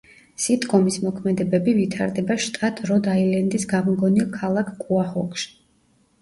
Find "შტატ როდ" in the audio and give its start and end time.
2.45-3.11